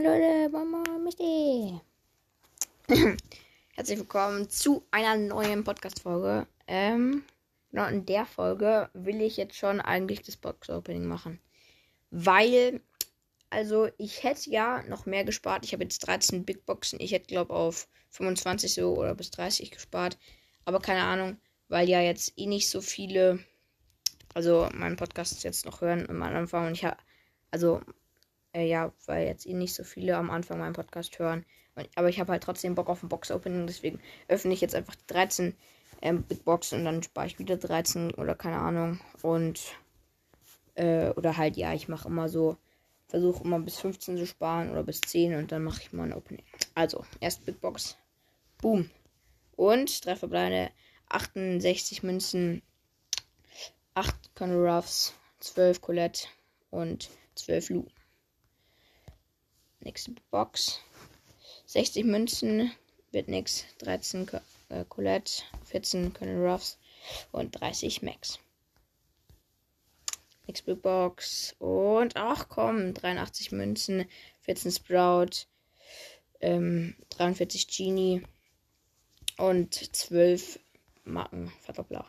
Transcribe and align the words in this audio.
Moin 0.00 0.12
Leute, 0.12 0.48
moin 0.48 0.70
moin 0.70 1.04
Misty. 1.04 1.78
Herzlich 3.74 3.98
willkommen 3.98 4.48
zu 4.48 4.82
einer 4.90 5.14
neuen 5.14 5.62
Podcast-Folge. 5.62 6.46
Ähm, 6.66 7.22
genau 7.70 7.86
in 7.86 8.06
der 8.06 8.24
Folge 8.24 8.88
will 8.94 9.20
ich 9.20 9.36
jetzt 9.36 9.56
schon 9.56 9.78
eigentlich 9.78 10.22
das 10.22 10.38
Box-Opening 10.38 11.04
machen. 11.04 11.38
Weil, 12.10 12.80
also 13.50 13.90
ich 13.98 14.22
hätte 14.22 14.48
ja 14.48 14.82
noch 14.84 15.04
mehr 15.04 15.24
gespart. 15.24 15.66
Ich 15.66 15.74
habe 15.74 15.82
jetzt 15.82 15.98
13 15.98 16.46
Big 16.46 16.64
Boxen. 16.64 16.98
Ich 16.98 17.12
hätte 17.12 17.26
glaube 17.26 17.52
auf 17.52 17.86
25 18.08 18.72
so 18.72 18.96
oder 18.96 19.14
bis 19.14 19.30
30 19.32 19.70
gespart. 19.70 20.16
Aber 20.64 20.80
keine 20.80 21.02
Ahnung, 21.02 21.36
weil 21.68 21.90
ja 21.90 22.00
jetzt 22.00 22.32
eh 22.38 22.46
nicht 22.46 22.70
so 22.70 22.80
viele, 22.80 23.40
also 24.32 24.66
meinen 24.72 24.96
Podcast 24.96 25.44
jetzt 25.44 25.66
noch 25.66 25.82
hören 25.82 26.08
am 26.08 26.22
Anfang 26.22 26.68
und 26.68 26.72
ich 26.72 26.86
habe, 26.86 26.96
also 27.50 27.82
äh, 28.52 28.66
ja, 28.66 28.92
weil 29.06 29.26
jetzt 29.26 29.46
eh 29.46 29.54
nicht 29.54 29.74
so 29.74 29.84
viele 29.84 30.16
am 30.16 30.30
Anfang 30.30 30.58
meinen 30.58 30.72
Podcast 30.72 31.18
hören. 31.18 31.44
Und, 31.74 31.88
aber 31.94 32.08
ich 32.08 32.20
habe 32.20 32.32
halt 32.32 32.42
trotzdem 32.42 32.74
Bock 32.74 32.88
auf 32.88 33.02
ein 33.02 33.08
Box-Opening, 33.08 33.66
deswegen 33.66 34.00
öffne 34.28 34.52
ich 34.52 34.60
jetzt 34.60 34.74
einfach 34.74 34.96
13 35.06 35.54
ähm, 36.02 36.22
Big 36.22 36.44
Box 36.44 36.72
und 36.72 36.84
dann 36.84 37.02
spare 37.02 37.26
ich 37.26 37.38
wieder 37.38 37.56
13 37.56 38.14
oder 38.14 38.34
keine 38.34 38.58
Ahnung. 38.58 39.00
Und, 39.22 39.60
äh, 40.74 41.10
oder 41.10 41.36
halt, 41.36 41.56
ja, 41.56 41.72
ich 41.74 41.88
mache 41.88 42.08
immer 42.08 42.28
so, 42.28 42.56
versuche 43.08 43.44
immer 43.44 43.60
bis 43.60 43.78
15 43.78 44.16
zu 44.16 44.26
sparen 44.26 44.70
oder 44.70 44.82
bis 44.82 45.00
10 45.00 45.34
und 45.34 45.52
dann 45.52 45.64
mache 45.64 45.82
ich 45.82 45.92
mal 45.92 46.04
ein 46.04 46.12
Opening. 46.12 46.44
Also, 46.74 47.04
erst 47.20 47.44
Big 47.44 47.60
Box. 47.60 47.96
Boom. 48.58 48.90
Und 49.56 50.04
drei 50.04 50.16
verbleibende 50.16 50.70
68 51.08 52.02
Münzen, 52.02 52.62
8 53.94 54.34
Colonel 54.34 54.68
Ruffs, 54.68 55.14
12 55.40 55.80
Colette 55.80 56.28
und 56.70 57.10
12 57.34 57.70
Lu. 57.70 57.86
Nächste 59.80 60.12
Box. 60.30 60.80
60 61.66 62.04
Münzen 62.04 62.70
wird 63.12 63.28
nix. 63.28 63.64
13 63.78 64.28
äh, 64.68 64.84
Colette, 64.88 65.42
14 65.64 66.12
Colonel 66.12 66.46
Ruffs 66.46 66.78
und 67.32 67.58
30 67.58 68.02
Max. 68.02 68.38
Nächste 70.46 70.76
Box. 70.76 71.54
Und 71.58 72.16
ach 72.16 72.48
komm, 72.48 72.92
83 72.92 73.52
Münzen, 73.52 74.04
14 74.40 74.72
Sprout, 74.72 75.46
ähm, 76.40 76.96
43 77.10 77.68
Genie 77.68 78.22
und 79.38 79.74
12 79.74 80.58
Markenverdoppler. 81.04 82.04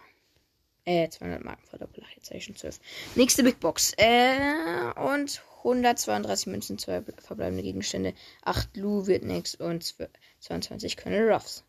Äh, 0.83 1.08
200 1.09 1.44
Markenverdoppler. 1.44 2.05
Jetzt 2.16 2.30
habe 2.30 2.38
ich 2.38 2.45
schon 2.45 2.55
12. 2.55 2.80
Nächste 3.16 3.44
Big 3.44 3.59
Box. 3.59 3.94
Äh, 3.97 4.92
und 4.95 5.42
132 5.64 6.48
Münzen, 6.48 6.78
2 6.78 7.04
verbleibende 7.20 7.64
Gegenstände, 7.64 8.14
8 8.44 8.76
Lu 8.78 9.08
wird 9.08 9.23
nix 9.23 9.56
und 9.56 9.95
22 10.40 10.98
Colonel 10.98 11.31
Ruffs. 11.31 11.64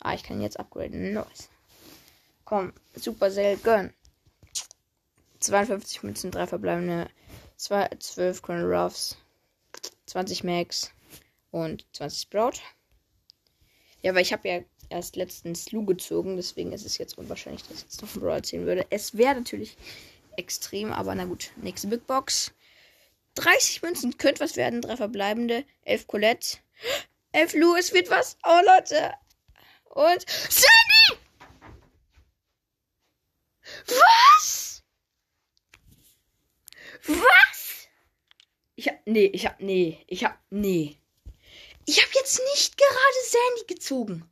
Ah, 0.00 0.14
ich 0.14 0.22
kann 0.22 0.40
jetzt 0.40 0.58
upgraden. 0.58 1.12
Nice. 1.12 1.48
Komm, 2.44 2.72
Supercell, 2.94 3.56
gönn. 3.58 3.92
52 5.40 6.02
Münzen, 6.02 6.30
3 6.30 6.46
verbleibende, 6.46 7.08
2, 7.56 7.90
12 7.98 8.42
Colonel 8.42 8.74
Ruffs, 8.74 9.16
20 10.06 10.44
Max 10.44 10.90
und 11.50 11.86
20 11.92 12.20
Sprout. 12.20 12.60
Ja, 14.02 14.14
weil 14.14 14.22
ich 14.22 14.32
habe 14.32 14.48
ja 14.48 14.60
erst 14.88 15.16
letztens 15.16 15.72
Lu 15.72 15.84
gezogen, 15.84 16.36
deswegen 16.36 16.72
ist 16.72 16.86
es 16.86 16.98
jetzt 16.98 17.18
unwahrscheinlich, 17.18 17.62
dass 17.64 17.78
ich 17.78 17.82
jetzt 17.84 18.02
noch 18.02 18.14
ein 18.14 18.20
Brawl 18.20 18.42
ziehen 18.42 18.66
würde. 18.66 18.86
Es 18.90 19.16
wäre 19.16 19.34
natürlich 19.34 19.76
extrem, 20.36 20.92
aber 20.92 21.14
na 21.14 21.24
gut. 21.24 21.50
Nächste 21.56 21.88
Big 21.88 22.06
Box. 22.06 22.52
30 23.36 23.82
Münzen 23.82 24.18
könnte 24.18 24.40
was 24.40 24.56
werden. 24.56 24.82
Drei 24.82 24.96
verbleibende. 24.96 25.64
11 25.84 26.06
Colette. 26.06 26.58
11 27.32 27.54
Lou, 27.54 27.76
es 27.76 27.92
wird 27.92 28.10
was. 28.10 28.36
Oh, 28.44 28.60
Leute. 28.64 29.12
Und 29.84 30.28
Sandy! 30.28 31.22
Was? 33.86 34.82
Was? 37.06 37.88
Ich 38.74 38.88
hab, 38.88 39.06
nee, 39.06 39.26
ich 39.26 39.46
hab, 39.46 39.60
nee, 39.60 40.04
ich 40.06 40.24
hab, 40.24 40.38
nee. 40.50 40.98
Ich 41.84 42.02
hab 42.02 42.12
jetzt 42.14 42.40
nicht 42.54 42.76
gerade 42.76 43.28
Sandy 43.28 43.74
gezogen. 43.74 44.28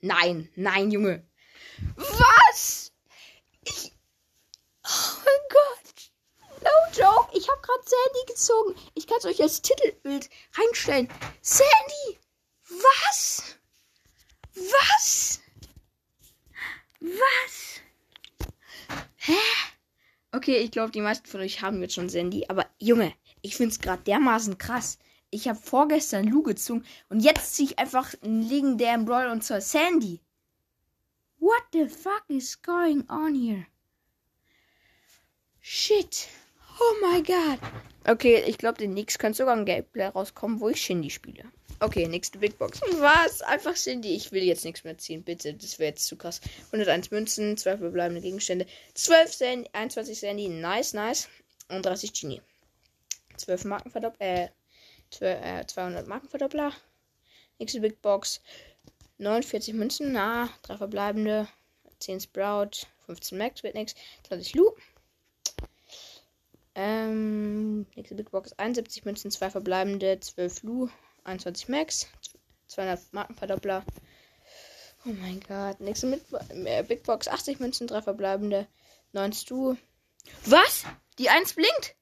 Nein, 0.00 0.50
nein, 0.54 0.90
Junge. 0.90 1.26
Was? 1.96 2.92
Ich, 3.64 3.92
oh 4.84 5.18
mein 5.24 5.42
Gott. 5.50 6.10
No 6.62 6.70
joke, 6.92 7.27
ich 7.38 7.48
habe 7.48 7.60
gerade 7.62 7.82
Sandy 7.84 8.26
gezogen. 8.26 8.74
Ich 8.94 9.06
kann 9.06 9.18
es 9.18 9.24
euch 9.24 9.40
als 9.40 9.62
Titelbild 9.62 10.28
reinstellen. 10.54 11.08
Sandy! 11.40 12.18
Was? 12.68 13.56
Was? 14.54 15.40
Was? 17.00 17.80
Hä? 19.16 19.32
Okay, 20.32 20.58
ich 20.58 20.72
glaube, 20.72 20.90
die 20.90 21.00
meisten 21.00 21.26
von 21.26 21.40
euch 21.40 21.62
haben 21.62 21.80
jetzt 21.80 21.94
schon 21.94 22.08
Sandy. 22.08 22.44
Aber 22.48 22.66
Junge, 22.78 23.14
ich 23.40 23.56
finde 23.56 23.72
es 23.72 23.78
gerade 23.78 24.02
dermaßen 24.02 24.58
krass. 24.58 24.98
Ich 25.30 25.46
habe 25.46 25.58
vorgestern 25.58 26.26
Lu 26.26 26.42
gezogen 26.42 26.84
und 27.08 27.20
jetzt 27.20 27.54
ziehe 27.54 27.70
ich 27.70 27.78
einfach 27.78 28.14
einen 28.22 28.42
legendären 28.42 29.04
Brawl 29.04 29.28
und 29.28 29.44
zwar 29.44 29.60
Sandy. 29.60 30.20
What 31.38 31.62
the 31.72 31.88
fuck 31.88 32.24
is 32.28 32.60
going 32.60 33.08
on 33.08 33.34
here? 33.34 33.66
Shit. 35.60 36.28
Oh 36.80 36.94
mein 37.02 37.24
Gott. 37.24 37.58
Okay, 38.06 38.42
ich 38.46 38.58
glaube, 38.58 38.78
demnächst 38.78 39.18
könnte 39.18 39.38
sogar 39.38 39.56
ein 39.56 39.64
Gameplay 39.64 40.06
rauskommen, 40.06 40.60
wo 40.60 40.68
ich 40.68 40.80
Shindy 40.80 41.10
spiele. 41.10 41.44
Okay, 41.80 42.06
nächste 42.08 42.38
Big 42.38 42.58
Box. 42.58 42.80
Was? 42.98 43.42
Einfach 43.42 43.76
Shindy. 43.76 44.14
Ich 44.14 44.32
will 44.32 44.42
jetzt 44.42 44.64
nichts 44.64 44.84
mehr 44.84 44.96
ziehen, 44.98 45.22
bitte. 45.22 45.54
Das 45.54 45.78
wäre 45.78 45.90
jetzt 45.90 46.06
zu 46.06 46.16
krass. 46.16 46.40
101 46.66 47.10
Münzen, 47.10 47.56
12 47.56 47.80
verbleibende 47.80 48.20
Gegenstände, 48.20 48.66
12 48.94 49.34
Sandy, 49.34 49.70
21 49.72 50.18
Sandy. 50.18 50.48
Nice, 50.48 50.92
nice. 50.94 51.28
Und 51.68 51.84
30 51.84 52.12
Genie. 52.12 52.42
12 53.36 53.64
Markenverdoppler, 53.64 54.44
äh, 54.44 54.48
12, 55.10 55.44
äh, 55.44 55.66
200 55.66 56.06
Markenverdoppler. 56.08 56.72
Nächste 57.58 57.80
Big 57.80 58.00
Box. 58.02 58.40
49 59.18 59.74
Münzen, 59.74 60.12
na, 60.12 60.48
3 60.62 60.76
verbleibende, 60.76 61.48
10 61.98 62.20
Sprout, 62.20 62.86
15 63.06 63.36
Max 63.36 63.64
wird 63.64 63.74
nix, 63.74 63.94
20 64.28 64.54
Lu, 64.54 64.70
ähm, 66.80 67.86
nächste 67.98 68.14
Big 68.14 68.30
Box 68.30 68.52
71 68.52 69.04
Münzen, 69.04 69.30
2 69.30 69.50
verbleibende, 69.50 70.18
12 70.20 70.62
Lu, 70.62 70.88
21 71.24 71.68
Max, 71.68 72.06
200 72.68 73.12
Markenverdoppler. 73.12 73.84
Oh 75.04 75.10
mein 75.10 75.40
Gott. 75.40 75.80
Nächste 75.80 76.06
Mit 76.06 76.22
äh, 76.50 76.82
Big 76.84 77.02
Box 77.02 77.28
80 77.28 77.60
Münzen, 77.60 77.86
3 77.86 78.02
verbleibende, 78.02 78.66
9 79.12 79.32
Stu. 79.32 79.76
Was? 80.46 80.84
Die 81.18 81.28
1 81.28 81.54
blinkt? 81.54 81.96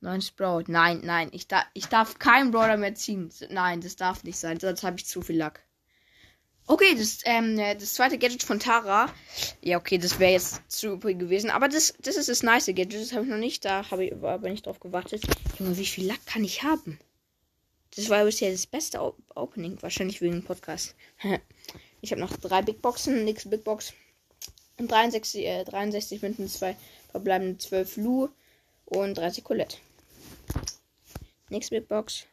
9 0.00 0.20
Sprout. 0.20 0.64
Nein, 0.68 1.00
nein. 1.02 1.30
Ich, 1.32 1.48
da 1.48 1.64
ich 1.72 1.86
darf 1.86 2.18
keinen 2.18 2.50
Brawler 2.50 2.76
mehr 2.76 2.94
ziehen. 2.94 3.32
Nein, 3.48 3.80
das 3.80 3.96
darf 3.96 4.24
nicht 4.24 4.38
sein. 4.38 4.60
Sonst 4.60 4.82
habe 4.82 4.96
ich 4.96 5.06
zu 5.06 5.22
viel 5.22 5.38
Lack. 5.38 5.64
Okay, 6.70 6.94
das, 6.94 7.20
ähm, 7.24 7.56
das 7.56 7.94
zweite 7.94 8.18
Gadget 8.18 8.42
von 8.42 8.60
Tara. 8.60 9.10
Ja, 9.62 9.78
okay, 9.78 9.96
das 9.96 10.18
wäre 10.18 10.32
jetzt 10.32 10.60
zu 10.70 10.92
übrig 10.92 11.18
gewesen. 11.18 11.48
Aber 11.48 11.66
das, 11.66 11.94
das 12.02 12.16
ist 12.16 12.28
das 12.28 12.42
nice 12.42 12.66
Gadget. 12.66 12.92
Das 12.92 13.14
habe 13.14 13.24
ich 13.24 13.30
noch 13.30 13.38
nicht. 13.38 13.64
Da 13.64 13.90
habe 13.90 14.04
ich 14.04 14.12
aber 14.12 14.50
nicht 14.50 14.66
drauf 14.66 14.78
gewartet. 14.78 15.22
Junge, 15.58 15.78
wie 15.78 15.86
viel 15.86 16.06
Lack 16.06 16.26
kann 16.26 16.44
ich 16.44 16.62
haben? 16.62 16.98
Das 17.96 18.10
war 18.10 18.22
bisher 18.22 18.52
das 18.52 18.66
beste 18.66 19.00
Opening. 19.34 19.78
Wahrscheinlich 19.80 20.20
wegen 20.20 20.34
dem 20.34 20.44
Podcast. 20.44 20.94
ich 22.02 22.10
habe 22.10 22.20
noch 22.20 22.36
drei 22.36 22.60
Big 22.60 22.82
Boxen. 22.82 23.24
Nächste 23.24 23.48
Big 23.48 23.64
Box. 23.64 23.94
Und 24.76 24.90
63, 24.90 25.46
äh, 25.46 25.64
63 25.64 26.20
Münzen, 26.20 26.48
zwei 26.48 26.76
verbleibende 27.10 27.56
12 27.56 27.96
Lu 27.96 28.28
und 28.84 29.16
30 29.16 29.42
Colette. 29.42 29.78
Nächste 31.48 31.76
Big 31.76 31.88
Box. 31.88 32.26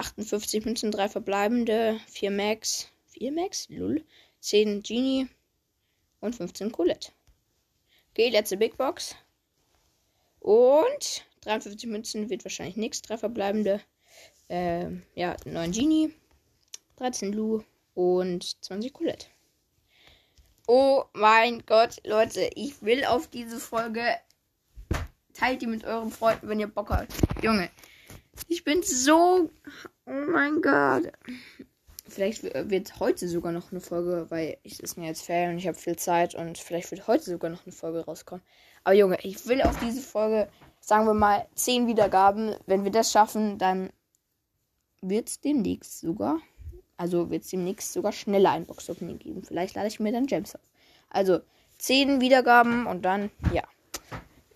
58 0.00 0.64
Münzen, 0.64 0.90
3 0.90 1.10
verbleibende, 1.10 2.00
4 2.08 2.30
Max, 2.30 2.88
4 3.08 3.32
Max, 3.32 3.68
lull, 3.68 4.02
10 4.40 4.82
Genie 4.82 5.28
und 6.20 6.34
15 6.34 6.72
Colette. 6.72 7.12
Okay, 8.10 8.30
letzte 8.30 8.56
Big 8.56 8.78
Box. 8.78 9.14
Und 10.40 11.26
53 11.42 11.88
Münzen 11.90 12.30
wird 12.30 12.44
wahrscheinlich 12.44 12.76
nichts, 12.76 13.02
3 13.02 13.18
verbleibende, 13.18 13.80
äh, 14.48 14.86
ja, 15.14 15.36
9 15.44 15.70
Genie, 15.70 16.14
13 16.96 17.34
Lu 17.34 17.62
und 17.94 18.64
20 18.64 18.94
Colette. 18.94 19.26
Oh 20.66 21.04
mein 21.12 21.66
Gott, 21.66 22.00
Leute, 22.06 22.48
ich 22.54 22.80
will 22.80 23.04
auf 23.04 23.28
diese 23.28 23.60
Folge. 23.60 24.16
Teilt 25.34 25.60
die 25.60 25.66
mit 25.66 25.84
euren 25.84 26.10
Freunden, 26.10 26.48
wenn 26.48 26.60
ihr 26.60 26.68
Bock 26.68 26.90
habt. 26.90 27.12
Junge, 27.42 27.70
ich 28.48 28.64
bin 28.64 28.82
so. 28.82 29.50
Oh 30.06 30.10
mein 30.10 30.60
Gott. 30.60 31.12
Vielleicht 32.08 32.42
wird 32.42 32.98
heute 32.98 33.28
sogar 33.28 33.52
noch 33.52 33.70
eine 33.70 33.80
Folge, 33.80 34.26
weil 34.30 34.58
ich 34.64 34.80
ist 34.80 34.96
mir 34.96 35.06
jetzt 35.06 35.22
Ferien 35.22 35.52
und 35.52 35.58
ich 35.58 35.68
habe 35.68 35.78
viel 35.78 35.96
Zeit 35.96 36.34
und 36.34 36.58
vielleicht 36.58 36.90
wird 36.90 37.06
heute 37.06 37.24
sogar 37.24 37.50
noch 37.50 37.64
eine 37.64 37.72
Folge 37.72 38.04
rauskommen. 38.04 38.44
Aber 38.82 38.94
Junge, 38.94 39.18
ich 39.22 39.46
will 39.46 39.62
auf 39.62 39.78
diese 39.78 40.02
Folge 40.02 40.48
sagen 40.80 41.06
wir 41.06 41.14
mal 41.14 41.46
10 41.54 41.86
Wiedergaben. 41.86 42.56
Wenn 42.66 42.84
wir 42.84 42.90
das 42.90 43.12
schaffen, 43.12 43.58
dann 43.58 43.90
wird 45.00 45.28
es 45.28 45.40
demnächst 45.40 46.00
sogar, 46.00 46.40
also 46.96 47.30
wird 47.30 47.44
es 47.44 47.50
demnächst 47.50 47.92
sogar 47.92 48.12
schneller 48.12 48.50
ein 48.50 48.66
Box-Opening 48.66 49.18
geben. 49.18 49.42
Vielleicht 49.42 49.76
lade 49.76 49.88
ich 49.88 50.00
mir 50.00 50.12
dann 50.12 50.26
Gems 50.26 50.54
auf. 50.54 50.60
Also 51.10 51.40
10 51.78 52.20
Wiedergaben 52.20 52.86
und 52.86 53.04
dann, 53.04 53.30
ja. 53.52 53.62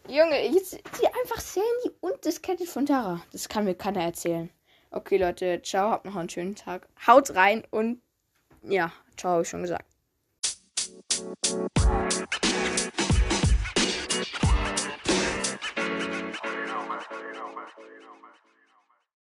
Junge, 0.06 0.46
jetzt 0.48 0.70
sie 0.70 1.06
einfach 1.06 1.40
Sandy 1.40 1.90
und 2.00 2.26
das 2.26 2.42
Kette 2.42 2.66
von 2.66 2.84
Tara. 2.84 3.22
Das 3.32 3.48
kann 3.48 3.64
mir 3.64 3.74
keiner 3.74 4.02
erzählen. 4.02 4.50
Okay, 4.90 5.16
Leute, 5.16 5.62
ciao, 5.62 5.90
habt 5.90 6.04
noch 6.04 6.16
einen 6.16 6.28
schönen 6.28 6.54
Tag. 6.54 6.86
Haut 7.06 7.34
rein 7.34 7.64
und 7.70 8.02
ja, 8.62 8.92
ciao, 9.16 9.32
habe 9.32 9.42
ich 9.42 9.48
schon 9.48 9.62
gesagt. 9.62 9.86
You 16.44 18.00
know, 18.00 18.14
man. 18.20 18.33